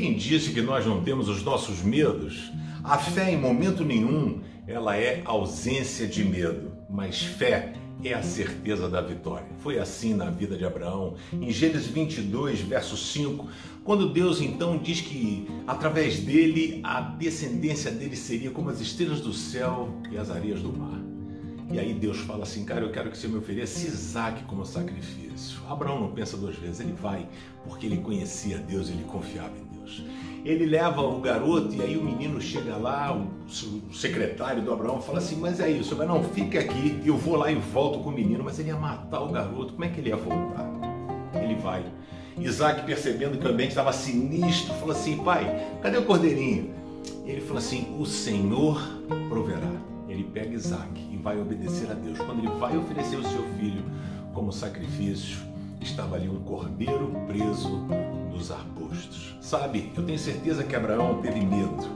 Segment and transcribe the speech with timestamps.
[0.00, 2.50] acredite que nós não temos os nossos medos.
[2.82, 8.88] A fé, em momento nenhum, ela é ausência de medo, mas fé é a certeza
[8.88, 9.46] da vitória.
[9.58, 11.16] Foi assim na vida de Abraão.
[11.30, 13.46] Em Gênesis 22, verso 5,
[13.84, 19.34] quando Deus então diz que através dele a descendência dele seria como as estrelas do
[19.34, 21.09] céu e as areias do mar.
[21.72, 25.60] E aí Deus fala assim, cara, eu quero que você me ofereça Isaac como sacrifício.
[25.68, 27.28] Abraão não pensa duas vezes, ele vai,
[27.64, 30.02] porque ele conhecia Deus, ele confiava em Deus.
[30.44, 35.18] Ele leva o garoto e aí o menino chega lá, o secretário do Abraão fala
[35.18, 38.12] assim, mas é isso, mas não, fica aqui, eu vou lá e volto com o
[38.12, 40.68] menino, mas ele ia matar o garoto, como é que ele ia voltar?
[41.34, 41.84] Ele vai.
[42.36, 45.44] Isaac, percebendo que o ambiente estava sinistro, falou assim, pai,
[45.80, 46.74] cadê o cordeirinho?
[47.24, 48.80] Ele falou assim, o Senhor
[49.28, 49.70] proverá
[50.12, 52.18] ele pega Isaac vai obedecer a Deus.
[52.18, 53.84] Quando ele vai oferecer o seu filho
[54.32, 55.38] como sacrifício,
[55.80, 57.86] estava ali um cordeiro preso
[58.30, 59.36] nos arbustos.
[59.40, 61.88] Sabe, eu tenho certeza que Abraão teve medo,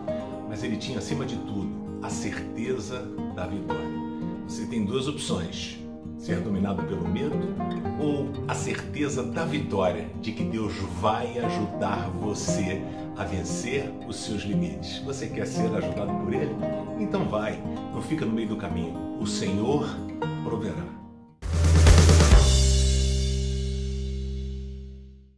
[0.48, 3.02] mas ele tinha acima de tudo a certeza
[3.34, 4.04] da vitória.
[4.46, 5.78] Você tem duas opções:
[6.18, 7.54] ser dominado pelo medo
[8.00, 12.82] ou a certeza da vitória, de que Deus vai ajudar você
[13.16, 14.98] a vencer os seus limites.
[14.98, 16.54] Você quer ser ajudado por Ele?
[16.98, 17.60] Então vai,
[17.92, 19.18] não fica no meio do caminho.
[19.20, 19.88] O Senhor
[20.44, 21.03] proverá.